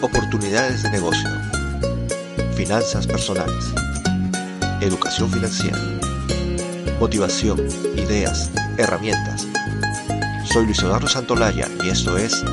Oportunidades 0.00 0.84
de 0.84 0.90
negocio. 0.90 1.28
Finanzas 2.54 3.04
personales. 3.04 3.64
Educación 4.80 5.28
financiera. 5.28 5.76
Motivación, 7.00 7.58
ideas, 7.96 8.52
herramientas. 8.76 9.48
Soy 10.44 10.66
Luis 10.66 10.78
Eduardo 10.78 11.08
Santolaya 11.08 11.66
y 11.82 11.88
esto 11.88 12.16
es 12.16 12.44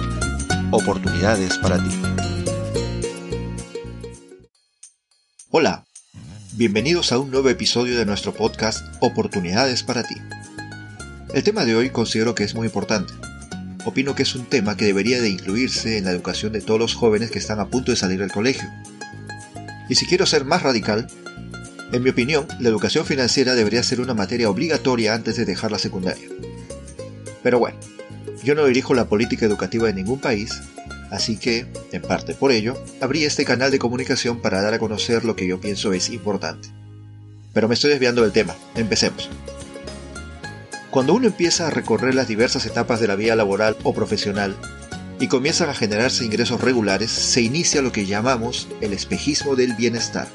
Oportunidades 0.71 1.59
para 1.59 1.77
ti. 1.77 2.02
Hola, 5.52 5.86
bienvenidos 6.54 7.12
a 7.12 7.20
un 7.20 7.30
nuevo 7.30 7.50
episodio 7.50 7.96
de 7.96 8.07
nuestro 8.07 8.34
podcast 8.34 8.84
Oportunidades 9.02 9.84
para 9.84 10.02
ti. 10.02 10.16
El 11.32 11.43
tema 11.43 11.64
de 11.64 11.75
hoy 11.75 11.91
considero 11.91 12.34
que 12.34 12.43
es 12.43 12.55
muy 12.55 12.66
importante 12.66 13.14
opino 13.86 14.15
que 14.15 14.23
es 14.23 14.36
un 14.36 14.45
tema 14.45 14.75
que 14.75 14.86
debería 14.86 15.21
de 15.21 15.29
incluirse 15.29 15.98
en 15.98 16.05
la 16.05 16.12
educación 16.12 16.52
de 16.52 16.62
todos 16.62 16.80
los 16.80 16.95
jóvenes 16.95 17.31
que 17.31 17.39
están 17.39 17.59
a 17.59 17.70
punto 17.70 17.91
de 17.91 17.98
salir 17.98 18.20
del 18.20 18.31
colegio. 18.31 18.67
Y 19.88 19.95
si 19.95 20.05
quiero 20.05 20.26
ser 20.26 20.43
más 20.43 20.63
radical, 20.63 21.07
en 21.91 22.03
mi 22.03 22.09
opinión, 22.09 22.48
la 22.59 22.70
educación 22.70 23.05
financiera 23.05 23.55
debería 23.55 23.84
ser 23.84 24.02
una 24.02 24.16
materia 24.16 24.49
obligatoria 24.49 25.13
antes 25.13 25.38
de 25.38 25.45
dejar 25.45 25.71
la 25.71 25.79
secundaria. 25.79 26.27
Pero 27.43 27.59
bueno, 27.59 27.77
yo 28.43 28.55
no 28.55 28.66
dirijo 28.66 28.95
la 28.95 29.07
política 29.07 29.45
educativa 29.45 29.88
de 29.88 29.93
ningún 29.93 30.20
país, 30.20 30.52
así 31.12 31.38
que, 31.38 31.67
en 31.91 32.02
parte 32.02 32.34
por 32.34 32.52
ello, 32.52 32.84
abrí 33.02 33.23
este 33.23 33.45
canal 33.45 33.70
de 33.70 33.79
comunicación 33.79 34.41
para 34.41 34.62
dar 34.62 34.73
a 34.73 34.79
conocer 34.79 35.26
lo 35.26 35.35
que 35.35 35.48
yo 35.48 35.62
pienso 35.62 35.93
es 35.93 36.09
importante. 36.09 36.70
Pero 37.54 37.67
me 37.67 37.76
estoy 37.76 37.91
desviando 37.91 38.23
del 38.23 38.31
tema, 38.31 38.55
empecemos. 38.76 39.29
Cuando 40.95 41.13
uno 41.13 41.27
empieza 41.27 41.67
a 41.67 41.72
recorrer 41.72 42.16
las 42.16 42.30
diversas 42.30 42.66
etapas 42.66 43.02
de 43.02 43.08
la 43.09 43.17
vida 43.17 43.35
laboral 43.35 43.76
o 43.84 43.94
profesional 43.94 44.55
y 45.20 45.27
comienzan 45.27 45.68
a 45.68 45.73
generarse 45.73 46.23
ingresos 46.23 46.62
regulares, 46.62 47.12
se 47.12 47.41
inicia 47.41 47.82
lo 47.82 47.91
que 47.91 48.05
llamamos 48.05 48.70
el 48.79 48.93
espejismo 48.93 49.57
del 49.57 49.73
bienestar. 49.73 50.29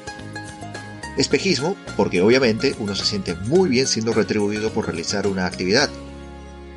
Espejismo 1.17 1.75
porque 1.97 2.21
obviamente 2.21 2.75
uno 2.77 2.93
se 2.93 3.05
siente 3.05 3.33
muy 3.33 3.69
bien 3.69 3.87
siendo 3.87 4.13
retribuido 4.13 4.69
por 4.69 4.85
realizar 4.85 5.25
una 5.25 5.47
actividad. 5.47 5.89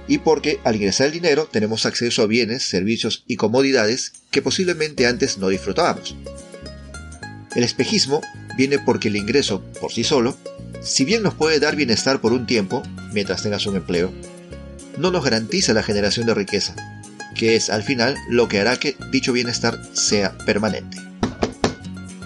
Y 0.08 0.16
porque 0.16 0.60
al 0.64 0.77
ingresar 0.77 1.08
el 1.08 1.12
dinero 1.12 1.46
tenemos 1.52 1.84
acceso 1.84 2.22
a 2.22 2.27
bienes, 2.27 2.62
servicios 2.62 3.24
y 3.27 3.36
comodidades 3.36 4.14
que 4.30 4.40
posiblemente 4.40 5.06
antes 5.06 5.36
no 5.36 5.48
disfrutábamos. 5.48 6.16
El 7.55 7.64
espejismo 7.64 8.22
viene 8.56 8.78
porque 8.78 9.08
el 9.08 9.16
ingreso, 9.16 9.62
por 9.78 9.92
sí 9.92 10.05
solo, 10.05 10.38
si 10.84 11.06
bien 11.06 11.22
nos 11.22 11.34
puede 11.34 11.58
dar 11.58 11.77
bienestar 11.77 12.20
por 12.20 12.32
un 12.32 12.46
tiempo, 12.46 12.82
mientras 13.12 13.42
tengas 13.42 13.66
un 13.66 13.77
empleo, 13.77 14.12
no 14.98 15.10
nos 15.10 15.24
garantiza 15.24 15.72
la 15.72 15.82
generación 15.82 16.27
de 16.27 16.34
riqueza, 16.34 16.74
que 17.34 17.56
es 17.56 17.70
al 17.70 17.82
final 17.82 18.16
lo 18.28 18.48
que 18.48 18.60
hará 18.60 18.77
que 18.77 18.96
dicho 19.10 19.32
bienestar 19.32 19.80
sea 19.94 20.36
permanente. 20.44 20.98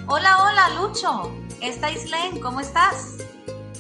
Hola, 0.07 0.43
hola, 0.43 0.69
Lucho. 0.81 1.33
Esta 1.61 1.91
Islen, 1.91 2.41
¿cómo 2.41 2.61
estás? 2.61 3.15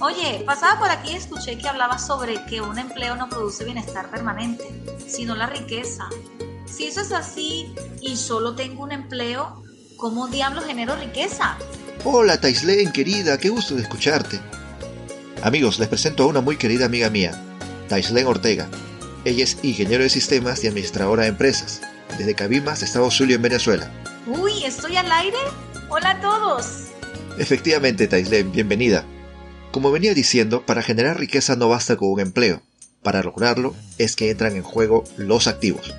Oye, 0.01 0.43
pasaba 0.47 0.79
por 0.79 0.91
aquí 0.91 1.13
y 1.13 1.17
escuché 1.17 1.59
que 1.59 1.69
hablabas 1.69 2.07
sobre 2.07 2.45
que 2.47 2.61
un 2.61 2.79
empleo 2.79 3.17
no 3.17 3.29
produce 3.29 3.65
bienestar 3.65 4.11
permanente, 4.11 4.65
sino 5.07 5.35
la 5.35 5.47
riqueza. 5.47 6.09
Si 6.67 6.87
eso 6.87 7.01
es 7.01 7.11
así 7.11 7.75
y 8.01 8.17
solo 8.17 8.55
tengo 8.55 8.85
un 8.85 8.93
empleo, 8.93 9.65
¿cómo 9.97 10.29
diablos 10.29 10.65
genero 10.67 10.95
riqueza? 10.95 11.57
Hola, 12.05 12.41
Taislen, 12.41 12.93
querida, 12.93 13.39
qué 13.39 13.49
gusto 13.49 13.75
de 13.75 13.83
escucharte. 13.83 14.41
Amigos, 15.43 15.79
les 15.79 15.89
presento 15.89 16.25
a 16.25 16.27
una 16.27 16.41
muy 16.41 16.57
querida 16.57 16.87
amiga 16.87 17.11
mía, 17.11 17.41
Taislen 17.89 18.27
Ortega. 18.27 18.69
Ella 19.25 19.45
es 19.45 19.59
ingeniero 19.63 20.03
de 20.03 20.11
sistemas 20.11 20.65
y 20.65 20.67
administradora 20.67 21.23
de 21.23 21.29
empresas, 21.29 21.81
desde 22.19 22.35
Cabimas, 22.35 22.83
Estado 22.83 23.09
Zulia, 23.11 23.37
en 23.37 23.43
Venezuela. 23.43 23.89
Uy, 24.27 24.65
¿estoy 24.65 24.97
al 24.97 25.11
aire? 25.13 25.37
Hola 25.89 26.11
a 26.11 26.21
todos. 26.21 26.89
Efectivamente, 27.39 28.09
Taislen, 28.09 28.51
bienvenida. 28.51 29.05
Como 29.71 29.93
venía 29.93 30.13
diciendo, 30.13 30.67
para 30.67 30.83
generar 30.83 31.21
riqueza 31.21 31.55
no 31.55 31.69
basta 31.69 31.97
con 31.97 32.11
un 32.11 32.21
empleo. 32.21 32.63
Para 33.05 33.23
lograrlo 33.23 33.77
es 33.97 34.17
que 34.17 34.31
entran 34.31 34.57
en 34.57 34.65
juego 34.65 35.05
los 35.17 35.47
activos. 35.47 35.95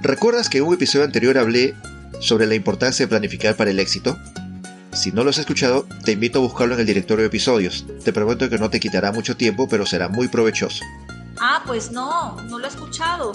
¿Recuerdas 0.00 0.48
que 0.48 0.58
en 0.58 0.64
un 0.64 0.74
episodio 0.74 1.04
anterior 1.04 1.36
hablé 1.36 1.74
sobre 2.20 2.46
la 2.46 2.54
importancia 2.54 3.04
de 3.04 3.10
planificar 3.10 3.56
para 3.56 3.70
el 3.70 3.78
éxito? 3.78 4.16
Si 4.92 5.12
no 5.12 5.22
lo 5.22 5.30
has 5.30 5.38
escuchado, 5.38 5.86
te 6.04 6.12
invito 6.12 6.38
a 6.38 6.42
buscarlo 6.42 6.74
en 6.74 6.80
el 6.80 6.86
directorio 6.86 7.22
de 7.22 7.28
episodios. 7.28 7.86
Te 8.04 8.12
prometo 8.12 8.50
que 8.50 8.58
no 8.58 8.70
te 8.70 8.80
quitará 8.80 9.12
mucho 9.12 9.36
tiempo, 9.36 9.68
pero 9.68 9.86
será 9.86 10.08
muy 10.08 10.28
provechoso. 10.28 10.84
Ah, 11.40 11.62
pues 11.64 11.92
no, 11.92 12.40
no 12.42 12.58
lo 12.58 12.64
he 12.64 12.68
escuchado, 12.68 13.32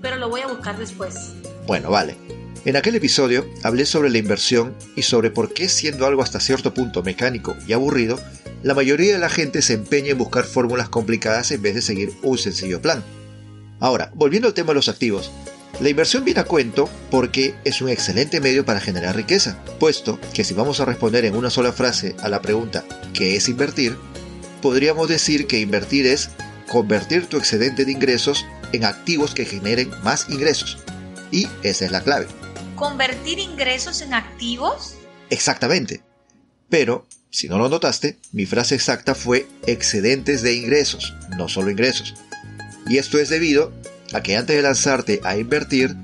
pero 0.00 0.16
lo 0.16 0.30
voy 0.30 0.40
a 0.40 0.46
buscar 0.46 0.78
después. 0.78 1.32
Bueno, 1.66 1.90
vale. 1.90 2.16
En 2.64 2.76
aquel 2.76 2.94
episodio 2.94 3.46
hablé 3.62 3.84
sobre 3.84 4.08
la 4.08 4.16
inversión 4.16 4.74
y 4.96 5.02
sobre 5.02 5.30
por 5.30 5.52
qué 5.52 5.68
siendo 5.68 6.06
algo 6.06 6.22
hasta 6.22 6.40
cierto 6.40 6.72
punto 6.72 7.02
mecánico 7.02 7.54
y 7.66 7.74
aburrido, 7.74 8.18
la 8.62 8.72
mayoría 8.72 9.12
de 9.12 9.18
la 9.18 9.28
gente 9.28 9.60
se 9.60 9.74
empeña 9.74 10.12
en 10.12 10.18
buscar 10.18 10.44
fórmulas 10.44 10.88
complicadas 10.88 11.50
en 11.50 11.60
vez 11.60 11.74
de 11.74 11.82
seguir 11.82 12.12
un 12.22 12.38
sencillo 12.38 12.80
plan. 12.80 13.04
Ahora, 13.78 14.10
volviendo 14.14 14.48
al 14.48 14.54
tema 14.54 14.68
de 14.68 14.76
los 14.76 14.88
activos, 14.88 15.30
la 15.80 15.88
inversión 15.88 16.24
viene 16.24 16.40
a 16.40 16.44
cuento 16.44 16.88
porque 17.10 17.54
es 17.64 17.80
un 17.80 17.88
excelente 17.88 18.40
medio 18.40 18.64
para 18.64 18.80
generar 18.80 19.16
riqueza, 19.16 19.58
puesto 19.80 20.20
que 20.32 20.44
si 20.44 20.54
vamos 20.54 20.80
a 20.80 20.84
responder 20.84 21.24
en 21.24 21.36
una 21.36 21.50
sola 21.50 21.72
frase 21.72 22.14
a 22.20 22.28
la 22.28 22.40
pregunta 22.40 22.84
¿qué 23.12 23.36
es 23.36 23.48
invertir? 23.48 23.96
Podríamos 24.62 25.08
decir 25.08 25.46
que 25.46 25.60
invertir 25.60 26.06
es 26.06 26.30
convertir 26.68 27.26
tu 27.26 27.36
excedente 27.36 27.84
de 27.84 27.92
ingresos 27.92 28.46
en 28.72 28.84
activos 28.84 29.34
que 29.34 29.44
generen 29.44 29.90
más 30.02 30.28
ingresos. 30.30 30.78
Y 31.30 31.48
esa 31.62 31.84
es 31.84 31.90
la 31.90 32.02
clave. 32.02 32.26
¿Convertir 32.76 33.38
ingresos 33.38 34.00
en 34.00 34.14
activos? 34.14 34.96
Exactamente. 35.30 36.02
Pero, 36.68 37.06
si 37.30 37.48
no 37.48 37.58
lo 37.58 37.68
notaste, 37.68 38.18
mi 38.32 38.46
frase 38.46 38.74
exacta 38.74 39.14
fue 39.14 39.46
excedentes 39.66 40.42
de 40.42 40.54
ingresos, 40.54 41.14
no 41.36 41.48
solo 41.48 41.70
ingresos. 41.70 42.14
Y 42.86 42.98
esto 42.98 43.18
es 43.18 43.28
debido 43.28 43.72
a 44.14 44.22
que 44.22 44.36
antes 44.36 44.56
de 44.56 44.62
lanzarte 44.62 45.20
a 45.24 45.36
invertir, 45.36 45.94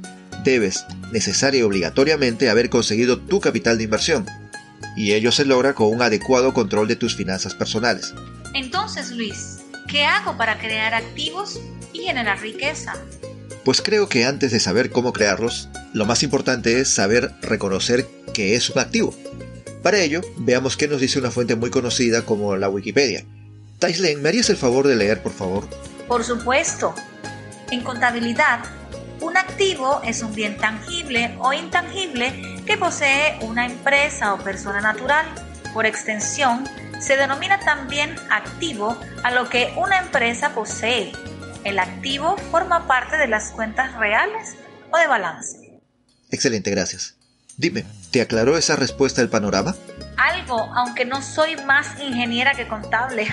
debes 0.45 0.85
necesaria 1.13 1.61
y 1.61 1.63
obligatoriamente 1.63 2.51
haber 2.51 2.69
conseguido 2.69 3.19
tu 3.19 3.41
capital 3.41 3.79
de 3.79 3.85
inversión. 3.85 4.27
Y 4.97 5.13
ello 5.13 5.33
se 5.33 5.45
logra 5.45 5.75
con 5.75 5.89
un 5.89 6.03
adecuado 6.03 6.53
control 6.53 6.89
de 6.89 6.97
tus 6.97 7.17
finanzas 7.17 7.55
personales. 7.55 8.13
Entonces, 8.55 9.13
Luis, 9.13 9.59
¿qué 9.89 10.05
hago 10.05 10.37
para 10.37 10.59
crear 10.59 10.93
activos 10.95 11.61
y 11.93 12.01
generar 12.01 12.41
riqueza? 12.41 12.95
Pues 13.65 13.81
creo 13.81 14.09
que 14.09 14.25
antes 14.25 14.51
de 14.53 14.61
saber 14.61 14.91
cómo 14.91 15.13
crearlos, 15.13 15.69
lo 15.93 16.07
más 16.07 16.23
importante 16.23 16.81
es 16.81 16.89
saber 16.89 17.33
reconocer 17.43 18.07
que 18.35 18.57
es 18.57 18.71
un 18.71 18.79
activo. 18.79 19.15
Para 19.83 20.01
ello, 20.01 20.21
veamos 20.37 20.77
qué 20.77 20.89
nos 20.89 21.01
dice 21.01 21.19
una 21.19 21.31
fuente 21.31 21.55
muy 21.55 21.71
conocida 21.71 22.23
como 22.23 22.57
la 22.57 22.69
Wikipedia. 22.69 23.25
Taislen, 23.79 24.21
¿me 24.21 24.29
harías 24.29 24.51
el 24.51 24.57
favor 24.57 24.87
de 24.87 24.97
leer, 24.97 25.23
por 25.23 25.33
favor? 25.33 25.67
Por 26.07 26.25
supuesto. 26.25 26.95
En 27.71 27.83
contabilidad, 27.83 28.65
un 29.21 29.37
activo 29.37 30.01
es 30.03 30.23
un 30.23 30.35
bien 30.35 30.57
tangible 30.57 31.37
o 31.39 31.53
intangible 31.53 32.63
que 32.67 32.77
posee 32.77 33.39
una 33.43 33.65
empresa 33.65 34.35
o 34.35 34.39
persona 34.39 34.81
natural. 34.81 35.25
Por 35.73 35.87
extensión, 35.87 36.69
se 37.01 37.17
denomina 37.17 37.61
también 37.61 38.17
activo 38.29 38.99
a 39.23 39.31
lo 39.31 39.49
que 39.49 39.73
una 39.77 40.01
empresa 40.01 40.53
posee. 40.53 41.13
El 41.63 41.79
activo 41.79 42.37
forma 42.51 42.89
parte 42.89 43.17
de 43.19 43.29
las 43.29 43.53
cuentas 43.53 43.95
reales 43.95 44.57
o 44.91 44.99
de 44.99 45.07
balance. 45.07 45.81
Excelente, 46.31 46.73
gracias. 46.73 47.15
Dime, 47.57 47.85
¿te 48.11 48.21
aclaró 48.21 48.57
esa 48.57 48.75
respuesta 48.75 49.23
el 49.23 49.29
panorama? 49.29 49.77
Algo, 50.17 50.59
aunque 50.75 51.05
no 51.05 51.23
soy 51.23 51.55
más 51.67 52.01
ingeniera 52.01 52.53
que 52.55 52.67
contable. 52.67 53.27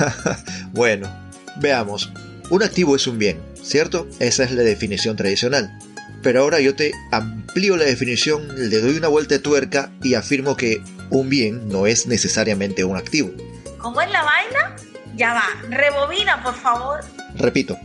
bueno, 0.72 1.10
veamos. 1.56 2.10
Un 2.50 2.62
activo 2.62 2.96
es 2.96 3.06
un 3.06 3.18
bien, 3.18 3.40
¿cierto? 3.62 4.08
Esa 4.18 4.44
es 4.44 4.52
la 4.52 4.62
definición 4.62 5.16
tradicional. 5.16 5.78
Pero 6.22 6.42
ahora 6.42 6.60
yo 6.60 6.74
te 6.74 6.92
amplío 7.10 7.76
la 7.76 7.84
definición, 7.84 8.48
le 8.70 8.78
doy 8.78 8.96
una 8.96 9.08
vuelta 9.08 9.34
de 9.34 9.40
tuerca 9.40 9.90
y 10.02 10.14
afirmo 10.14 10.56
que 10.56 10.82
un 11.10 11.28
bien 11.28 11.68
no 11.68 11.86
es 11.86 12.06
necesariamente 12.06 12.84
un 12.84 12.96
activo. 12.96 13.30
¿Cómo 13.78 14.00
es 14.00 14.10
la 14.10 14.22
vaina? 14.22 14.76
Ya 15.16 15.34
va, 15.34 15.44
rebobina, 15.68 16.42
por 16.42 16.54
favor. 16.54 17.00
Repito, 17.36 17.76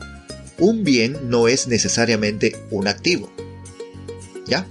un 0.60 0.84
bien 0.84 1.30
no 1.30 1.48
es 1.48 1.68
necesariamente 1.68 2.56
un 2.70 2.88
activo. 2.88 3.32
¿Ya? 4.46 4.66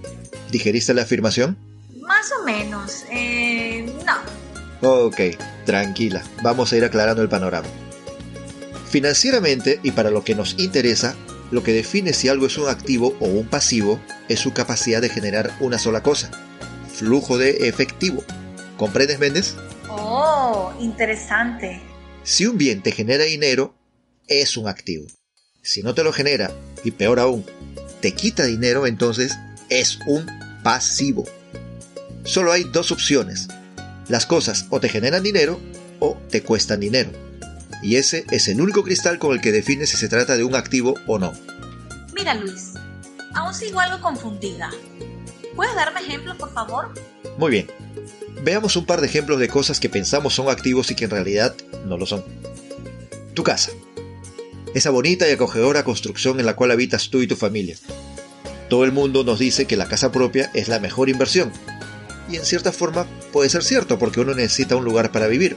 ¿Digeriste 0.51 0.95
la 0.95 1.03
afirmación? 1.03 1.59
Más 2.01 2.31
o 2.41 2.45
menos. 2.45 3.05
Eh, 3.11 3.93
no. 4.07 5.07
Ok, 5.07 5.21
tranquila. 5.65 6.23
Vamos 6.43 6.73
a 6.73 6.77
ir 6.77 6.85
aclarando 6.85 7.23
el 7.23 7.29
panorama. 7.29 7.69
Financieramente, 8.89 9.81
y 9.83 9.91
para 9.91 10.11
lo 10.11 10.25
que 10.25 10.35
nos 10.35 10.59
interesa, 10.59 11.17
lo 11.51 11.63
que 11.63 11.73
define 11.73 12.13
si 12.13 12.29
algo 12.29 12.47
es 12.47 12.59
un 12.59 12.69
activo 12.69 13.17
o 13.21 13.27
un 13.27 13.47
pasivo 13.47 14.01
es 14.29 14.41
su 14.41 14.53
capacidad 14.53 15.01
de 15.01 15.09
generar 15.09 15.57
una 15.61 15.79
sola 15.79 16.03
cosa, 16.03 16.31
flujo 16.93 17.39
de 17.39 17.69
efectivo. 17.69 18.25
¿Comprendes, 18.77 19.19
Méndez? 19.19 19.55
Oh, 19.89 20.73
interesante. 20.81 21.81
Si 22.23 22.47
un 22.47 22.59
bien 22.59 22.83
te 22.83 22.93
genera 22.93 23.25
dinero, 23.25 23.75
es 24.27 24.57
un 24.57 24.69
activo. 24.69 25.07
Si 25.63 25.83
no 25.83 25.95
te 25.95 26.05
lo 26.05 26.13
genera, 26.13 26.53
y 26.85 26.93
peor 26.93 27.19
aún, 27.21 27.45
te 28.01 28.13
quita 28.13 28.45
dinero, 28.45 28.87
entonces 28.87 29.37
es 29.69 29.99
un 30.07 30.27
pasivo. 30.63 31.25
Solo 32.25 32.53
hay 32.53 32.65
dos 32.65 32.93
opciones. 32.93 33.49
Las 34.09 34.27
cosas 34.27 34.67
o 34.71 34.81
te 34.81 34.89
generan 34.89 35.23
dinero 35.23 35.61
o 36.01 36.17
te 36.31 36.43
cuestan 36.43 36.81
dinero. 36.81 37.11
Y 37.83 37.97
ese 37.97 38.25
es 38.31 38.49
el 38.49 38.61
único 38.61 38.83
cristal 38.83 39.19
con 39.19 39.33
el 39.33 39.41
que 39.41 39.53
defines 39.53 39.91
si 39.91 39.97
se 39.97 40.09
trata 40.09 40.37
de 40.37 40.45
un 40.45 40.55
activo 40.55 40.95
o 41.07 41.19
no. 41.19 41.33
Mira 42.15 42.35
Luis, 42.35 42.73
aún 43.35 43.55
sigo 43.55 43.81
algo 43.81 44.01
confundida. 44.01 44.71
¿Puedes 45.55 45.75
darme 45.75 46.01
ejemplos, 46.01 46.37
por 46.37 46.53
favor? 46.53 46.93
Muy 47.39 47.51
bien. 47.51 47.67
Veamos 48.43 48.77
un 48.77 48.87
par 48.87 49.01
de 49.01 49.07
ejemplos 49.07 49.39
de 49.39 49.49
cosas 49.49 49.81
que 49.81 49.89
pensamos 49.89 50.35
son 50.35 50.49
activos 50.49 50.91
y 50.91 50.95
que 50.95 51.05
en 51.05 51.11
realidad 51.11 51.55
no 51.87 51.97
lo 51.97 52.07
son. 52.07 52.25
Tu 53.35 53.43
casa. 53.43 53.73
Esa 54.75 54.91
bonita 54.91 55.29
y 55.29 55.33
acogedora 55.33 55.85
construcción 55.85 56.39
en 56.39 56.47
la 56.47 56.55
cual 56.55 56.71
habitas 56.71 57.09
tú 57.09 57.23
y 57.23 57.27
tu 57.27 57.37
familia. 57.37 57.77
Todo 58.69 58.85
el 58.85 58.93
mundo 58.93 59.25
nos 59.25 59.39
dice 59.39 59.67
que 59.67 59.77
la 59.77 59.89
casa 59.89 60.13
propia 60.13 60.51
es 60.53 60.69
la 60.69 60.81
mejor 60.81 61.09
inversión. 61.09 61.53
Y 62.31 62.37
en 62.37 62.45
cierta 62.45 62.73
forma 62.73 63.07
puede 63.33 63.49
ser 63.49 63.63
cierto 63.63 63.99
porque 63.99 64.21
uno 64.21 64.35
necesita 64.35 64.77
un 64.77 64.85
lugar 64.85 65.13
para 65.13 65.29
vivir. 65.29 65.57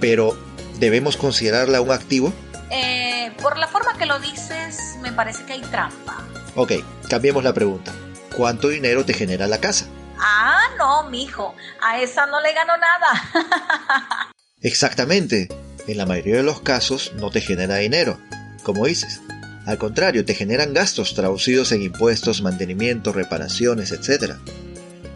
Pero, 0.00 0.38
¿debemos 0.78 1.16
considerarla 1.16 1.80
un 1.80 1.90
activo? 1.90 2.32
Eh, 2.70 3.32
por 3.40 3.56
la 3.58 3.68
forma 3.68 3.96
que 3.96 4.06
lo 4.06 4.18
dices, 4.18 4.96
me 5.00 5.12
parece 5.12 5.44
que 5.44 5.54
hay 5.54 5.62
trampa. 5.62 6.24
Ok, 6.54 6.72
cambiemos 7.08 7.44
la 7.44 7.52
pregunta. 7.52 7.92
¿Cuánto 8.36 8.68
dinero 8.68 9.04
te 9.04 9.14
genera 9.14 9.46
la 9.46 9.58
casa? 9.58 9.86
Ah, 10.18 10.60
no, 10.78 11.08
mijo, 11.10 11.54
a 11.80 12.00
esa 12.00 12.26
no 12.26 12.40
le 12.40 12.52
gano 12.52 12.72
nada. 12.76 14.32
Exactamente. 14.60 15.48
En 15.86 15.96
la 15.96 16.06
mayoría 16.06 16.36
de 16.36 16.42
los 16.42 16.60
casos 16.60 17.12
no 17.14 17.30
te 17.30 17.40
genera 17.40 17.76
dinero, 17.76 18.18
como 18.62 18.86
dices. 18.86 19.20
Al 19.66 19.78
contrario, 19.78 20.24
te 20.24 20.34
generan 20.34 20.74
gastos 20.74 21.14
traducidos 21.14 21.72
en 21.72 21.82
impuestos, 21.82 22.42
mantenimiento, 22.42 23.12
reparaciones, 23.12 23.92
etc. 23.92 24.34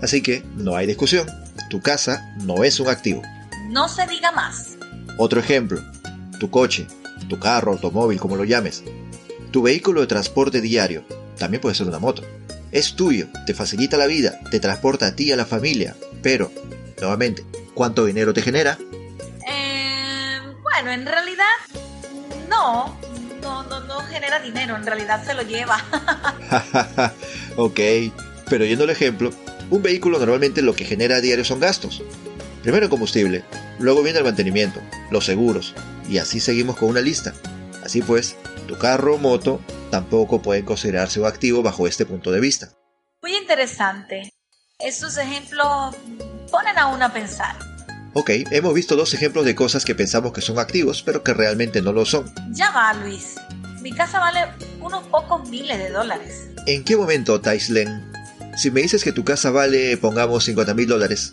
Así 0.01 0.23
que 0.23 0.43
no 0.57 0.77
hay 0.77 0.87
discusión. 0.87 1.27
Tu 1.69 1.81
casa 1.81 2.35
no 2.43 2.65
es 2.65 2.81
un 2.81 2.89
activo. 2.89 3.23
No 3.69 3.89
se 3.89 4.07
diga 4.07 4.31
más. 4.33 4.77
Otro 5.25 5.41
ejemplo. 5.41 5.81
Tu 6.41 6.51
coche, 6.51 6.87
tu 7.29 7.39
carro, 7.39 7.73
automóvil, 7.73 8.19
como 8.19 8.37
lo 8.37 8.45
llames. 8.45 8.83
Tu 9.51 9.63
vehículo 9.63 10.01
de 10.01 10.07
transporte 10.07 10.61
diario. 10.61 11.05
También 11.39 11.61
puede 11.61 11.75
ser 11.75 11.87
una 11.87 11.99
moto 11.99 12.23
es 12.73 12.95
tuyo, 12.95 13.29
te 13.47 13.55
facilita 13.55 13.99
la 13.99 14.07
vida, 14.07 14.41
te 14.51 14.59
transporta 14.59 15.07
a 15.07 15.15
ti 15.15 15.25
y 15.25 15.33
a 15.33 15.37
la 15.37 15.45
familia, 15.45 15.95
pero, 16.23 16.51
nuevamente, 16.99 17.45
¿cuánto 17.75 18.07
dinero 18.07 18.33
te 18.33 18.41
genera? 18.41 18.79
Eh, 19.47 20.39
bueno, 20.63 20.91
en 20.91 21.05
realidad, 21.05 21.45
no, 22.49 22.99
no, 23.43 23.63
no, 23.65 23.81
no 23.81 24.01
genera 24.01 24.41
dinero, 24.41 24.75
en 24.75 24.87
realidad 24.87 25.23
se 25.25 25.35
lo 25.35 25.43
lleva. 25.43 25.85
ok, 27.57 27.81
pero 28.49 28.65
yendo 28.65 28.85
al 28.85 28.91
ejemplo, 28.91 29.31
un 29.71 29.83
vehículo 29.83 30.19
normalmente 30.19 30.63
lo 30.63 30.75
que 30.75 30.87
genera 30.87 31.17
a 31.17 31.21
diario 31.21 31.45
son 31.45 31.61
gastos. 31.61 32.03
Primero 32.63 32.89
combustible, 32.89 33.45
luego 33.83 34.03
viene 34.03 34.19
el 34.19 34.25
mantenimiento, 34.25 34.81
los 35.11 35.25
seguros, 35.25 35.75
y 36.09 36.19
así 36.19 36.41
seguimos 36.41 36.77
con 36.77 36.89
una 36.89 37.01
lista. 37.01 37.35
Así 37.85 38.01
pues, 38.01 38.37
tu 38.67 38.79
carro 38.79 39.17
o 39.17 39.19
moto 39.19 39.61
tampoco 39.91 40.41
pueden 40.41 40.65
considerarse 40.65 41.21
un 41.21 41.27
activo 41.27 41.63
bajo 41.63 41.87
este 41.87 42.07
punto 42.07 42.31
de 42.31 42.41
vista. 42.41 42.71
Muy 43.21 43.37
interesante. 43.37 44.33
Esos 44.79 45.17
ejemplos 45.19 45.97
ponen 46.51 46.79
a 46.79 46.87
uno 46.87 47.05
a 47.05 47.13
pensar. 47.13 47.57
Ok, 48.15 48.31
hemos 48.51 48.75
visto 48.75 48.95
dos 48.95 49.15
ejemplos 49.15 49.45
de 49.45 49.55
cosas 49.55 49.85
que 49.85 49.95
pensamos 49.95 50.33
que 50.33 50.43
son 50.43 50.59
activos, 50.59 51.03
pero 51.03 51.23
que 51.23 51.35
realmente 51.35 51.83
no 51.83 51.93
lo 51.93 52.05
son. 52.05 52.33
Ya 52.51 52.71
va, 52.71 52.93
Luis. 52.95 53.37
Mi 53.81 53.93
casa 53.93 54.21
vale 54.21 54.41
unos 54.81 55.07
pocos 55.09 55.49
miles 55.49 55.79
de 55.79 55.91
dólares. 55.91 56.49
¿En 56.67 56.85
qué 56.85 56.97
momento, 56.97 57.41
Taislen? 57.41 58.13
Si 58.57 58.71
me 58.71 58.83
dices 58.83 59.03
que 59.03 59.13
tu 59.13 59.25
casa 59.25 59.51
vale, 59.51 59.97
pongamos, 59.97 60.45
50 60.45 60.75
mil 60.75 60.87
dólares, 60.87 61.33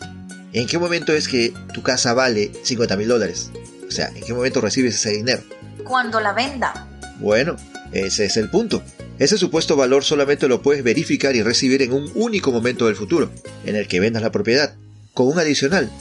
¿en 0.54 0.68
qué 0.68 0.78
momento 0.78 1.14
es 1.14 1.28
que 1.28 1.54
tu 1.74 1.84
casa 1.84 2.14
vale 2.14 2.52
50 2.64 2.96
mil 2.98 3.08
dólares? 3.08 3.52
O 3.88 3.92
sea, 3.92 4.08
¿en 4.08 4.24
qué 4.24 4.34
momento 4.34 4.62
recibes 4.62 4.96
ese 4.96 5.12
dinero? 5.12 5.42
Cuando 5.84 6.20
la 6.20 6.34
venda. 6.34 6.88
Bueno, 7.20 7.56
ese 7.92 8.26
es 8.26 8.38
el 8.38 8.50
punto. 8.50 8.84
Ese 9.18 9.38
supuesto 9.38 9.76
valor 9.76 10.04
solamente 10.04 10.48
lo 10.48 10.62
puedes 10.62 10.84
verificar 10.84 11.36
y 11.36 11.42
recibir 11.42 11.82
en 11.82 11.92
un 11.92 12.10
único 12.16 12.52
momento 12.52 12.86
del 12.86 12.96
futuro, 12.96 13.30
en 13.66 13.76
el 13.76 13.88
que 13.88 14.00
vendas 14.00 14.22
la 14.22 14.32
propiedad. 14.32 14.76
Con 15.14 15.28
un 15.28 15.40
adicional, 15.40 15.92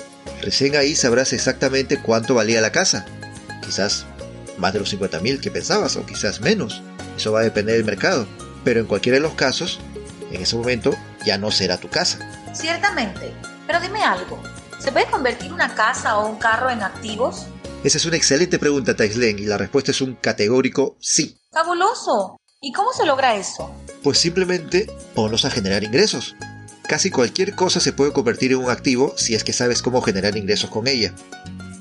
recién 0.42 0.76
ahí 0.76 0.94
sabrás 0.94 1.32
exactamente 1.32 2.00
cuánto 2.00 2.34
valía 2.34 2.60
la 2.60 2.70
casa. 2.70 3.06
Quizás 3.64 4.06
más 4.58 4.72
de 4.72 4.80
los 4.80 4.90
50 4.90 5.20
mil 5.20 5.40
que 5.40 5.50
pensabas, 5.50 5.96
o 5.96 6.06
quizás 6.06 6.40
menos. 6.40 6.82
Eso 7.16 7.32
va 7.32 7.40
a 7.40 7.44
depender 7.44 7.76
del 7.76 7.84
mercado. 7.84 8.28
Pero 8.64 8.80
en 8.80 8.86
cualquiera 8.86 9.16
de 9.16 9.22
los 9.22 9.34
casos, 9.34 9.80
en 10.30 10.42
ese 10.42 10.56
momento 10.56 10.94
ya 11.24 11.38
no 11.38 11.50
será 11.50 11.78
tu 11.78 11.88
casa. 11.88 12.18
Ciertamente. 12.54 13.32
Pero 13.68 13.80
dime 13.80 14.02
algo. 14.02 14.42
¿Se 14.80 14.90
puede 14.90 15.06
convertir 15.10 15.52
una 15.52 15.74
casa 15.74 16.18
o 16.18 16.26
un 16.26 16.38
carro 16.38 16.70
en 16.70 16.82
activos? 16.82 17.44
Esa 17.84 17.98
es 17.98 18.06
una 18.06 18.16
excelente 18.16 18.58
pregunta, 18.58 18.96
Taislen, 18.96 19.38
y 19.38 19.42
la 19.42 19.58
respuesta 19.58 19.90
es 19.90 20.00
un 20.00 20.14
categórico 20.14 20.96
sí. 21.00 21.38
Fabuloso. 21.52 22.40
¿Y 22.62 22.72
cómo 22.72 22.94
se 22.94 23.04
logra 23.04 23.36
eso? 23.36 23.70
Pues 24.02 24.18
simplemente 24.18 24.90
ponlos 25.14 25.44
a 25.44 25.50
generar 25.50 25.84
ingresos. 25.84 26.34
Casi 26.88 27.10
cualquier 27.10 27.54
cosa 27.54 27.78
se 27.78 27.92
puede 27.92 28.14
convertir 28.14 28.52
en 28.52 28.58
un 28.58 28.70
activo 28.70 29.12
si 29.18 29.34
es 29.34 29.44
que 29.44 29.52
sabes 29.52 29.82
cómo 29.82 30.00
generar 30.00 30.38
ingresos 30.38 30.70
con 30.70 30.88
ella. 30.88 31.12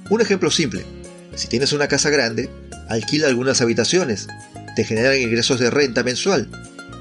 Un 0.09 0.19
ejemplo 0.19 0.51
simple. 0.51 0.85
Si 1.35 1.47
tienes 1.47 1.71
una 1.71 1.87
casa 1.87 2.09
grande, 2.09 2.49
alquila 2.89 3.27
algunas 3.27 3.61
habitaciones. 3.61 4.27
Te 4.75 4.83
generan 4.83 5.17
ingresos 5.17 5.57
de 5.59 5.69
renta 5.69 6.03
mensual. 6.03 6.51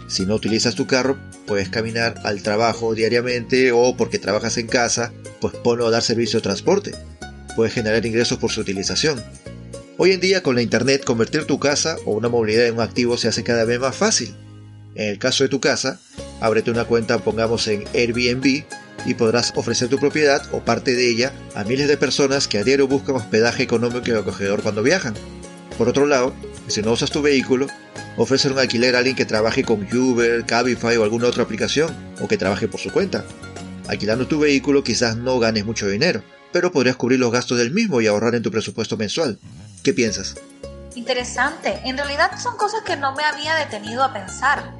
Si 0.08 0.26
no 0.26 0.34
utilizas 0.34 0.74
tu 0.74 0.86
carro, 0.86 1.18
puedes 1.46 1.68
caminar 1.68 2.14
al 2.24 2.42
trabajo 2.42 2.94
diariamente 2.94 3.72
o 3.72 3.96
porque 3.96 4.18
trabajas 4.18 4.56
en 4.58 4.66
casa, 4.66 5.12
pues 5.40 5.54
ponlo 5.54 5.86
a 5.86 5.90
dar 5.90 6.02
servicio 6.02 6.38
de 6.38 6.44
transporte 6.44 6.92
puedes 7.56 7.72
generar 7.72 8.04
ingresos 8.06 8.38
por 8.38 8.52
su 8.52 8.60
utilización. 8.60 9.20
Hoy 9.96 10.12
en 10.12 10.20
día 10.20 10.42
con 10.42 10.54
la 10.54 10.62
internet 10.62 11.02
convertir 11.04 11.46
tu 11.46 11.58
casa 11.58 11.96
o 12.04 12.12
una 12.12 12.28
movilidad 12.28 12.66
en 12.66 12.74
un 12.74 12.80
activo 12.80 13.16
se 13.16 13.28
hace 13.28 13.42
cada 13.42 13.64
vez 13.64 13.80
más 13.80 13.96
fácil. 13.96 14.36
En 14.94 15.08
el 15.08 15.18
caso 15.18 15.42
de 15.42 15.48
tu 15.48 15.58
casa, 15.58 15.98
ábrete 16.40 16.70
una 16.70 16.84
cuenta 16.84 17.18
pongamos 17.18 17.66
en 17.66 17.84
Airbnb 17.94 18.64
y 19.06 19.14
podrás 19.14 19.52
ofrecer 19.56 19.88
tu 19.88 19.98
propiedad 19.98 20.42
o 20.52 20.60
parte 20.60 20.94
de 20.94 21.10
ella 21.10 21.32
a 21.54 21.64
miles 21.64 21.88
de 21.88 21.96
personas 21.96 22.46
que 22.46 22.58
a 22.58 22.64
diario 22.64 22.86
buscan 22.86 23.16
hospedaje 23.16 23.62
económico 23.62 24.04
y 24.06 24.12
acogedor 24.12 24.62
cuando 24.62 24.82
viajan. 24.82 25.14
Por 25.78 25.88
otro 25.88 26.06
lado, 26.06 26.34
si 26.68 26.82
no 26.82 26.92
usas 26.92 27.10
tu 27.10 27.22
vehículo, 27.22 27.66
ofrecer 28.16 28.52
un 28.52 28.58
alquiler 28.58 28.94
a 28.94 28.98
alguien 28.98 29.16
que 29.16 29.24
trabaje 29.24 29.64
con 29.64 29.86
Uber, 29.94 30.44
Cabify 30.44 30.96
o 30.96 31.04
alguna 31.04 31.28
otra 31.28 31.42
aplicación 31.42 31.94
o 32.20 32.28
que 32.28 32.38
trabaje 32.38 32.68
por 32.68 32.80
su 32.80 32.90
cuenta. 32.90 33.24
Alquilando 33.88 34.26
tu 34.26 34.38
vehículo 34.40 34.82
quizás 34.82 35.16
no 35.16 35.38
ganes 35.38 35.64
mucho 35.64 35.88
dinero, 35.88 36.22
pero 36.52 36.72
podrías 36.72 36.96
cubrir 36.96 37.20
los 37.20 37.32
gastos 37.32 37.58
del 37.58 37.70
mismo 37.70 38.00
y 38.00 38.06
ahorrar 38.06 38.34
en 38.34 38.42
tu 38.42 38.50
presupuesto 38.50 38.96
mensual. 38.96 39.38
¿Qué 39.82 39.92
piensas? 39.92 40.36
Interesante. 40.94 41.80
En 41.84 41.96
realidad 41.96 42.30
son 42.42 42.56
cosas 42.56 42.82
que 42.82 42.96
no 42.96 43.14
me 43.14 43.22
había 43.22 43.54
detenido 43.54 44.02
a 44.02 44.12
pensar. 44.12 44.72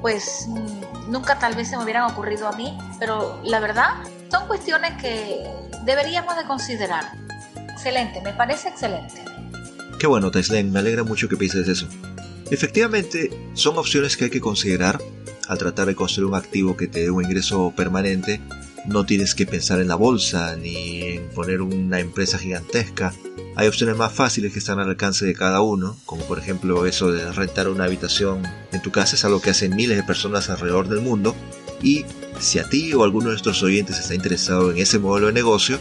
Pues 0.00 0.46
mm, 0.48 1.10
nunca 1.10 1.38
tal 1.38 1.54
vez 1.54 1.68
se 1.68 1.76
me 1.76 1.84
hubieran 1.84 2.10
ocurrido 2.10 2.48
a 2.48 2.56
mí, 2.56 2.76
pero 2.98 3.40
la 3.44 3.60
verdad 3.60 3.90
son 4.30 4.46
cuestiones 4.48 5.00
que 5.00 5.46
deberíamos 5.84 6.36
de 6.36 6.44
considerar. 6.44 7.12
Excelente, 7.70 8.20
me 8.22 8.32
parece 8.32 8.68
excelente. 8.68 9.22
Qué 9.98 10.06
bueno, 10.06 10.30
Teslen, 10.30 10.72
me 10.72 10.80
alegra 10.80 11.04
mucho 11.04 11.28
que 11.28 11.36
pienses 11.36 11.68
eso. 11.68 11.88
Efectivamente, 12.50 13.30
son 13.54 13.76
opciones 13.78 14.16
que 14.16 14.24
hay 14.24 14.30
que 14.30 14.40
considerar 14.40 15.00
al 15.48 15.58
tratar 15.58 15.86
de 15.86 15.94
construir 15.94 16.26
un 16.26 16.34
activo 16.34 16.76
que 16.76 16.86
te 16.86 17.00
dé 17.00 17.10
un 17.10 17.24
ingreso 17.24 17.72
permanente 17.76 18.40
no 18.88 19.04
tienes 19.04 19.34
que 19.34 19.46
pensar 19.46 19.80
en 19.80 19.88
la 19.88 19.96
bolsa 19.96 20.56
ni 20.56 21.02
en 21.02 21.28
poner 21.28 21.60
una 21.60 22.00
empresa 22.00 22.38
gigantesca. 22.38 23.12
Hay 23.54 23.68
opciones 23.68 23.96
más 23.96 24.12
fáciles 24.12 24.52
que 24.52 24.60
están 24.60 24.78
al 24.78 24.88
alcance 24.88 25.26
de 25.26 25.34
cada 25.34 25.60
uno, 25.60 25.96
como 26.06 26.24
por 26.24 26.38
ejemplo 26.38 26.86
eso 26.86 27.10
de 27.12 27.30
rentar 27.32 27.68
una 27.68 27.84
habitación 27.84 28.42
en 28.72 28.80
tu 28.80 28.90
casa, 28.90 29.16
es 29.16 29.24
algo 29.24 29.40
que 29.40 29.50
hacen 29.50 29.76
miles 29.76 29.96
de 29.96 30.04
personas 30.04 30.48
alrededor 30.48 30.88
del 30.88 31.00
mundo. 31.00 31.34
Y 31.82 32.04
si 32.40 32.58
a 32.58 32.68
ti 32.68 32.94
o 32.94 33.04
alguno 33.04 33.26
de 33.26 33.32
nuestros 33.32 33.62
oyentes 33.62 33.98
está 33.98 34.14
interesado 34.14 34.70
en 34.70 34.78
ese 34.78 34.98
modelo 34.98 35.26
de 35.26 35.32
negocio, 35.32 35.78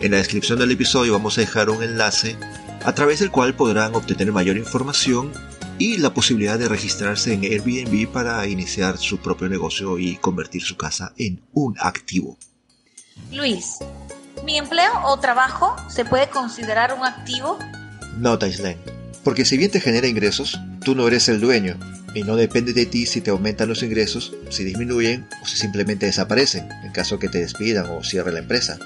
en 0.00 0.12
la 0.12 0.18
descripción 0.18 0.58
del 0.58 0.70
episodio 0.70 1.12
vamos 1.12 1.38
a 1.38 1.42
dejar 1.42 1.70
un 1.70 1.82
enlace 1.82 2.36
a 2.84 2.94
través 2.94 3.20
del 3.20 3.30
cual 3.30 3.54
podrán 3.54 3.94
obtener 3.94 4.32
mayor 4.32 4.56
información 4.56 5.32
y 5.80 5.96
la 5.96 6.12
posibilidad 6.12 6.58
de 6.58 6.68
registrarse 6.68 7.32
en 7.32 7.42
Airbnb 7.42 8.12
para 8.12 8.46
iniciar 8.46 8.98
su 8.98 9.18
propio 9.18 9.48
negocio 9.48 9.98
y 9.98 10.16
convertir 10.16 10.62
su 10.62 10.76
casa 10.76 11.14
en 11.16 11.40
un 11.54 11.74
activo. 11.80 12.36
Luis, 13.32 13.78
¿mi 14.44 14.58
empleo 14.58 14.92
o 15.06 15.18
trabajo 15.18 15.74
se 15.88 16.04
puede 16.04 16.28
considerar 16.28 16.92
un 16.92 17.02
activo? 17.02 17.58
No, 18.18 18.38
Taislen, 18.38 18.76
porque 19.24 19.46
si 19.46 19.56
bien 19.56 19.70
te 19.70 19.80
genera 19.80 20.06
ingresos, 20.06 20.60
tú 20.84 20.94
no 20.94 21.08
eres 21.08 21.30
el 21.30 21.40
dueño 21.40 21.78
y 22.14 22.24
no 22.24 22.36
depende 22.36 22.74
de 22.74 22.84
ti 22.84 23.06
si 23.06 23.22
te 23.22 23.30
aumentan 23.30 23.70
los 23.70 23.82
ingresos, 23.82 24.34
si 24.50 24.64
disminuyen 24.64 25.26
o 25.42 25.46
si 25.46 25.56
simplemente 25.56 26.04
desaparecen 26.04 26.68
en 26.84 26.92
caso 26.92 27.18
que 27.18 27.30
te 27.30 27.38
despidan 27.38 27.86
o 27.86 28.04
cierre 28.04 28.32
la 28.32 28.40
empresa. 28.40 28.78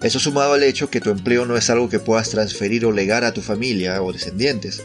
Eso 0.00 0.20
sumado 0.20 0.52
al 0.52 0.62
hecho 0.62 0.90
que 0.90 1.00
tu 1.00 1.10
empleo 1.10 1.44
no 1.44 1.56
es 1.56 1.68
algo 1.70 1.88
que 1.88 1.98
puedas 1.98 2.30
transferir 2.30 2.86
o 2.86 2.92
legar 2.92 3.24
a 3.24 3.34
tu 3.34 3.42
familia 3.42 4.00
o 4.00 4.12
descendientes. 4.12 4.82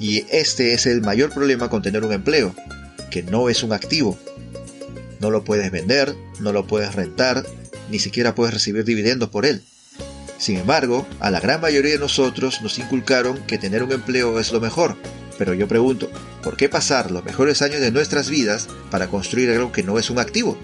Y 0.00 0.24
este 0.30 0.74
es 0.74 0.86
el 0.86 1.00
mayor 1.00 1.30
problema 1.30 1.68
con 1.68 1.82
tener 1.82 2.04
un 2.04 2.12
empleo, 2.12 2.54
que 3.10 3.22
no 3.22 3.48
es 3.48 3.62
un 3.62 3.72
activo. 3.72 4.18
No 5.20 5.30
lo 5.30 5.44
puedes 5.44 5.70
vender, 5.70 6.14
no 6.40 6.52
lo 6.52 6.66
puedes 6.66 6.94
rentar, 6.94 7.44
ni 7.90 7.98
siquiera 7.98 8.34
puedes 8.34 8.54
recibir 8.54 8.84
dividendos 8.84 9.28
por 9.30 9.46
él. 9.46 9.62
Sin 10.38 10.58
embargo, 10.58 11.06
a 11.18 11.30
la 11.30 11.40
gran 11.40 11.60
mayoría 11.60 11.92
de 11.92 11.98
nosotros 11.98 12.62
nos 12.62 12.78
inculcaron 12.78 13.38
que 13.46 13.58
tener 13.58 13.82
un 13.82 13.92
empleo 13.92 14.38
es 14.38 14.52
lo 14.52 14.60
mejor. 14.60 14.96
Pero 15.36 15.54
yo 15.54 15.66
pregunto, 15.68 16.08
¿por 16.42 16.56
qué 16.56 16.68
pasar 16.68 17.10
los 17.10 17.24
mejores 17.24 17.62
años 17.62 17.80
de 17.80 17.90
nuestras 17.90 18.28
vidas 18.28 18.68
para 18.90 19.08
construir 19.08 19.50
algo 19.50 19.72
que 19.72 19.82
no 19.82 19.98
es 19.98 20.10
un 20.10 20.18
activo? 20.18 20.56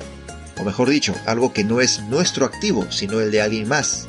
O 0.60 0.64
mejor 0.64 0.88
dicho, 0.88 1.14
algo 1.26 1.52
que 1.52 1.64
no 1.64 1.80
es 1.80 2.00
nuestro 2.04 2.46
activo, 2.46 2.86
sino 2.90 3.20
el 3.20 3.32
de 3.32 3.42
alguien 3.42 3.68
más. 3.68 4.06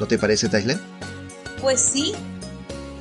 ¿No 0.00 0.06
te 0.06 0.18
parece, 0.18 0.48
Tailen? 0.48 0.80
Pues 1.60 1.80
sí, 1.80 2.12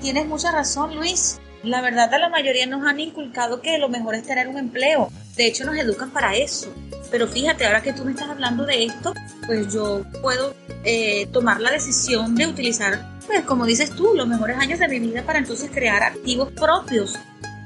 tienes 0.02 0.28
mucha 0.28 0.52
razón, 0.52 0.96
Luis. 0.96 1.40
La 1.64 1.82
verdad, 1.82 2.14
a 2.14 2.20
la 2.20 2.30
mayoría 2.30 2.66
nos 2.66 2.86
han 2.86 3.00
inculcado 3.00 3.62
que 3.62 3.78
lo 3.78 3.88
mejor 3.88 4.16
es 4.16 4.24
tener 4.24 4.50
un 4.50 4.58
empleo. 4.58 5.10
De 5.38 5.48
hecho, 5.48 5.64
nos 5.64 5.78
educan 5.78 6.12
para 6.12 6.36
eso. 6.36 6.74
Pero 7.10 7.28
fíjate, 7.28 7.66
ahora 7.66 7.82
que 7.82 7.94
tú 7.94 8.04
me 8.04 8.12
estás 8.12 8.30
hablando 8.30 8.66
de 8.66 8.86
esto, 8.86 9.14
pues 9.46 9.74
yo 9.74 10.04
puedo 10.22 10.56
eh, 10.84 11.28
tomar 11.32 11.62
la 11.62 11.72
decisión 11.72 12.36
de 12.36 12.48
utilizar, 12.48 13.08
pues 13.28 13.44
como 13.44 13.66
dices 13.66 13.92
tú, 13.92 14.14
los 14.14 14.28
mejores 14.28 14.58
años 14.58 14.80
de 14.80 14.88
mi 14.90 15.00
vida 15.00 15.24
para 15.24 15.40
entonces 15.40 15.70
crear 15.72 16.04
activos 16.04 16.52
propios. 16.52 17.16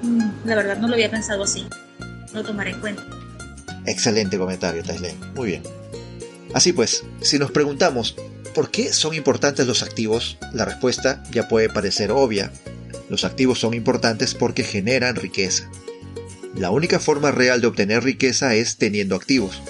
Mm, 0.04 0.30
la 0.46 0.56
verdad 0.56 0.78
no 0.78 0.88
lo 0.88 0.94
había 0.94 1.10
pensado 1.10 1.44
así. 1.44 1.66
Lo 2.34 2.44
tomaré 2.44 2.72
en 2.72 2.82
cuenta. 2.82 3.04
Excelente 3.86 4.38
comentario, 4.38 4.84
Tailen. 4.84 5.18
Muy 5.34 5.48
bien. 5.48 5.64
Así 6.54 6.72
pues, 6.72 7.04
si 7.22 7.40
nos 7.40 7.52
preguntamos 7.52 8.16
por 8.54 8.70
qué 8.70 8.94
son 8.94 9.14
importantes 9.14 9.66
los 9.66 9.82
activos, 9.82 10.38
la 10.54 10.66
respuesta 10.66 11.24
ya 11.32 11.48
puede 11.48 11.70
parecer 11.70 12.12
obvia. 12.12 12.52
Los 13.10 13.24
activos 13.24 13.60
son 13.60 13.74
importantes 13.74 14.34
porque 14.34 14.64
generan 14.64 15.16
riqueza. 15.16 15.70
La 16.56 16.72
única 16.72 17.00
forma 17.00 17.32
real 17.32 17.62
de 17.62 17.68
obtener 17.68 18.04
riqueza 18.04 18.56
es 18.56 18.78
teniendo 18.78 19.16
activos. 19.16 19.62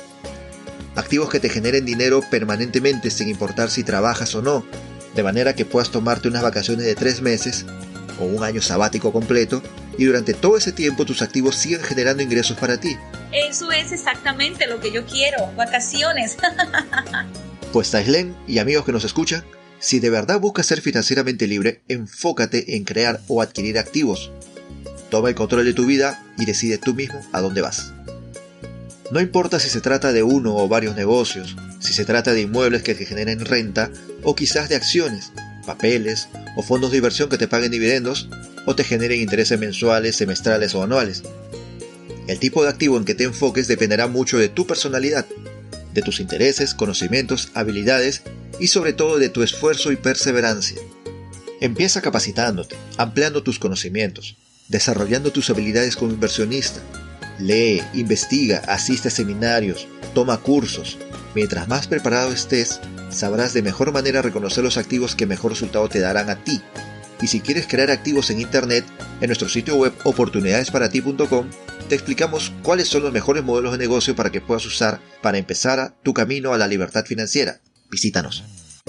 Activos 0.96 1.29
que 1.29 1.39
te 1.39 1.50
generen 1.50 1.86
dinero 1.86 2.22
permanentemente 2.32 3.12
sin 3.12 3.29
importar 3.29 3.70
si 3.70 3.84
trabajas 3.84 4.34
o 4.36 4.41
no, 4.41 4.65
de 5.15 5.24
manera 5.24 5.53
que 5.53 5.65
puedas 5.65 5.91
tomarte 5.91 6.27
unas 6.27 6.44
vacaciones 6.44 6.86
de 6.86 6.96
tres 6.96 7.22
meses 7.22 7.65
o 8.20 8.25
un 8.25 8.44
año 8.44 8.62
sabático 8.62 9.12
completo 9.12 9.62
y 9.98 10.06
durante 10.06 10.34
todo 10.34 10.58
ese 10.58 10.72
tiempo 10.72 11.06
tus 11.06 11.22
activos 11.22 11.56
sigan 11.56 11.82
generando 11.82 12.24
ingresos 12.24 12.58
para 12.58 12.79
ti. 12.79 12.98
Eso 13.32 13.72
es 13.72 13.91
exactamente 13.91 14.67
lo 14.67 14.79
que 14.79 14.91
yo 14.91 15.06
quiero, 15.06 15.51
vacaciones. 15.56 16.38
pues 17.74 17.91
Taislen 17.91 18.36
y 18.48 18.60
amigos 18.60 18.86
que 18.86 18.91
nos 18.91 19.03
escuchan, 19.03 19.44
si 19.79 20.00
de 20.00 20.10
verdad 20.10 20.39
buscas 20.39 20.65
ser 20.65 20.81
financieramente 20.81 21.48
libre, 21.48 21.81
enfócate 21.88 22.75
en 22.75 22.84
crear 22.84 23.22
o 23.27 23.41
adquirir 23.41 23.77
activos, 23.77 24.31
Toma 25.10 25.29
el 25.29 25.36
control 25.36 25.63
de 25.65 25.74
tu 25.74 25.86
vida 25.86 26.22
y 26.38 26.46
decide 26.46 26.77
tú 26.77 26.93
mismo 26.93 27.22
a 27.31 27.39
dónde 27.39 27.62
vas. 27.62 27.93
No 29.12 29.22
importa 29.22 29.60
si 29.60 29.69
se 29.69 29.79
trata 29.79 30.12
de 30.12 30.22
uno 30.22 30.55
o 30.55 30.67
varios 30.67 30.96
negocios, 30.98 31.55
si 31.79 31.93
se 31.93 32.03
trata 32.03 32.34
de 32.34 32.41
inmuebles 32.41 32.84
que 32.84 32.93
te 32.93 33.05
generen 33.05 33.46
renta 33.46 33.89
o 34.24 34.36
quizás 34.36 34.67
de 34.67 34.75
acciones, 34.75 35.31
papeles 35.65 36.27
o 36.57 36.62
fondos 36.62 36.91
de 36.91 36.98
inversión 36.98 37.29
que 37.29 37.38
te 37.38 37.48
paguen 37.48 37.72
dividendos 37.72 38.27
o 38.65 38.75
te 38.75 38.84
generen 38.84 39.22
intereses 39.22 39.57
mensuales, 39.57 40.17
semestrales 40.17 40.75
o 40.75 40.84
anuales. 40.84 41.24
El 42.27 42.39
tipo 42.39 42.63
de 42.63 42.69
activo 42.69 42.98
en 42.98 43.05
que 43.05 43.15
te 43.15 43.24
enfoques 43.24 43.69
dependerá 43.69 44.07
mucho 44.07 44.38
de 44.38 44.50
tu 44.50 44.67
personalidad, 44.67 45.25
de 45.93 46.01
tus 46.01 46.19
intereses, 46.19 46.74
conocimientos, 46.74 47.50
habilidades 47.53 48.24
y 48.59 48.67
sobre 48.67 48.93
todo 48.93 49.17
de 49.17 49.29
tu 49.29 49.43
esfuerzo 49.43 49.91
y 49.91 49.95
perseverancia. 49.95 50.79
Empieza 51.59 52.01
capacitándote, 52.01 52.75
ampliando 52.97 53.43
tus 53.43 53.59
conocimientos, 53.59 54.37
desarrollando 54.67 55.31
tus 55.31 55.49
habilidades 55.49 55.95
como 55.95 56.11
inversionista. 56.11 56.81
Lee, 57.39 57.81
investiga, 57.93 58.61
asiste 58.67 59.07
a 59.07 59.11
seminarios, 59.11 59.87
toma 60.13 60.37
cursos. 60.37 60.97
Mientras 61.35 61.67
más 61.67 61.87
preparado 61.87 62.31
estés, 62.31 62.79
sabrás 63.09 63.53
de 63.53 63.61
mejor 63.61 63.91
manera 63.91 64.21
reconocer 64.21 64.63
los 64.63 64.77
activos 64.77 65.15
que 65.15 65.25
mejor 65.25 65.51
resultado 65.51 65.87
te 65.89 65.99
darán 65.99 66.29
a 66.29 66.43
ti. 66.43 66.61
Y 67.21 67.27
si 67.27 67.41
quieres 67.41 67.67
crear 67.67 67.89
activos 67.89 68.29
en 68.29 68.39
Internet, 68.39 68.85
en 69.21 69.27
nuestro 69.27 69.49
sitio 69.49 69.75
web 69.75 69.93
oportunidadesparati.com 70.03 71.47
te 71.89 71.95
explicamos 71.95 72.51
cuáles 72.63 72.89
son 72.89 73.03
los 73.03 73.13
mejores 73.13 73.43
modelos 73.43 73.71
de 73.71 73.77
negocio 73.77 74.13
para 74.15 74.29
que 74.29 74.41
puedas 74.41 74.65
usar 74.65 74.99
para 75.21 75.37
empezar 75.37 75.95
tu 76.03 76.13
camino 76.13 76.53
a 76.53 76.57
la 76.57 76.67
libertad 76.67 77.05
financiera. 77.05 77.61
Visítanos. 77.89 78.44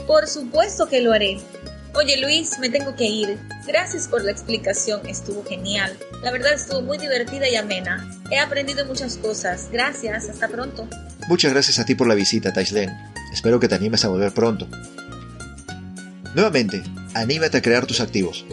Por 0.06 0.26
supuesto 0.26 0.88
que 0.88 1.00
lo 1.00 1.12
haré. 1.12 1.38
Oye 1.94 2.20
Luis, 2.20 2.58
me 2.60 2.68
tengo 2.68 2.94
que 2.94 3.06
ir. 3.06 3.38
Gracias 3.66 4.08
por 4.08 4.22
la 4.22 4.30
explicación, 4.30 5.06
estuvo 5.06 5.44
genial. 5.44 5.98
La 6.22 6.30
verdad 6.30 6.52
estuvo 6.52 6.82
muy 6.82 6.98
divertida 6.98 7.48
y 7.48 7.56
amena. 7.56 8.08
He 8.30 8.38
aprendido 8.38 8.84
muchas 8.86 9.16
cosas. 9.16 9.68
Gracias, 9.72 10.28
hasta 10.28 10.48
pronto. 10.48 10.88
Muchas 11.28 11.52
gracias 11.52 11.78
a 11.78 11.84
ti 11.84 11.94
por 11.94 12.06
la 12.06 12.14
visita, 12.14 12.52
Taislen. 12.52 12.90
Espero 13.32 13.58
que 13.58 13.68
te 13.68 13.74
animes 13.74 14.04
a 14.04 14.08
volver 14.08 14.32
pronto. 14.32 14.68
Nuevamente, 16.34 16.82
anímate 17.14 17.58
a 17.58 17.62
crear 17.62 17.86
tus 17.86 18.00
activos. 18.00 18.44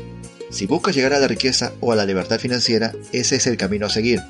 Si 0.50 0.66
buscas 0.66 0.96
llegar 0.96 1.14
a 1.14 1.20
la 1.20 1.28
riqueza 1.28 1.74
o 1.82 1.92
a 1.92 1.96
la 1.96 2.06
libertad 2.06 2.40
financiera, 2.40 2.94
ese 3.12 3.36
es 3.36 3.48
el 3.48 3.58
camino 3.58 3.86
a 3.86 3.90
seguir. 3.90 4.24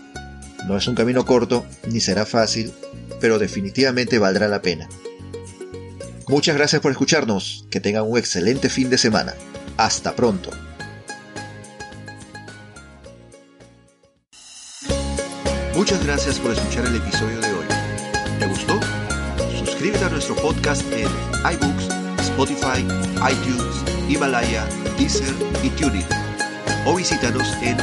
No 0.67 0.75
es 0.75 0.87
un 0.87 0.95
camino 0.95 1.25
corto, 1.25 1.65
ni 1.87 1.99
será 1.99 2.25
fácil, 2.25 2.73
pero 3.21 3.37
definitivamente 3.37 4.17
valdrá 4.17 4.47
la 4.47 4.61
pena. 4.61 4.89
Muchas 6.27 6.55
gracias 6.55 6.81
por 6.81 6.91
escucharnos. 6.91 7.67
Que 7.69 7.79
tengan 7.79 8.09
un 8.09 8.17
excelente 8.17 8.67
fin 8.69 8.89
de 8.89 8.97
semana. 8.97 9.35
Hasta 9.77 10.15
pronto. 10.15 10.49
Muchas 15.75 16.03
gracias 16.05 16.39
por 16.39 16.51
escuchar 16.51 16.85
el 16.85 16.95
episodio 16.95 17.39
de 17.41 17.51
hoy. 17.51 17.65
¿Te 18.39 18.47
gustó? 18.47 18.79
Suscríbete 19.59 20.05
a 20.05 20.09
nuestro 20.09 20.35
podcast 20.37 20.81
en 20.93 21.09
iBooks, 21.53 21.89
Spotify, 22.21 22.79
iTunes, 23.29 23.83
Himalaya, 24.09 24.65
Deezer 24.97 25.35
y 25.61 25.69
TuneIn. 25.69 26.05
O 26.85 26.95
visítanos 26.95 27.53
en 27.61 27.77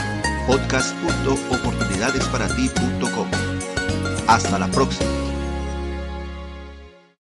podcast.oportunidadesparati.com. 0.47 3.29
Hasta 4.27 4.59
la 4.59 4.69
próxima. 4.69 5.22